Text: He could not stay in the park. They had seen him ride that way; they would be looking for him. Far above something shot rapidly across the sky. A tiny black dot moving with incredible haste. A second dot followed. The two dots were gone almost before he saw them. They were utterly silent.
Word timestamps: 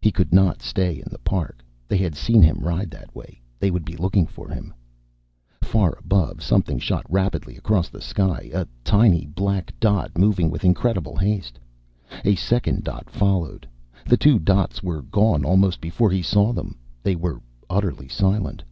He 0.00 0.12
could 0.12 0.32
not 0.32 0.62
stay 0.62 0.98
in 1.04 1.08
the 1.10 1.18
park. 1.18 1.64
They 1.88 1.96
had 1.96 2.14
seen 2.14 2.42
him 2.42 2.60
ride 2.60 2.92
that 2.92 3.12
way; 3.12 3.42
they 3.58 3.72
would 3.72 3.84
be 3.84 3.96
looking 3.96 4.24
for 4.24 4.48
him. 4.48 4.72
Far 5.64 5.98
above 5.98 6.44
something 6.44 6.78
shot 6.78 7.04
rapidly 7.10 7.56
across 7.56 7.88
the 7.88 8.00
sky. 8.00 8.52
A 8.54 8.68
tiny 8.84 9.26
black 9.26 9.74
dot 9.80 10.16
moving 10.16 10.48
with 10.48 10.64
incredible 10.64 11.16
haste. 11.16 11.58
A 12.24 12.36
second 12.36 12.84
dot 12.84 13.10
followed. 13.10 13.66
The 14.06 14.16
two 14.16 14.38
dots 14.38 14.80
were 14.80 15.02
gone 15.02 15.44
almost 15.44 15.80
before 15.80 16.12
he 16.12 16.22
saw 16.22 16.52
them. 16.52 16.78
They 17.02 17.16
were 17.16 17.40
utterly 17.68 18.06
silent. 18.06 18.62